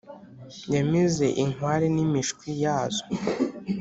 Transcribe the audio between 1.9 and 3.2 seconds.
n’imishwi yazo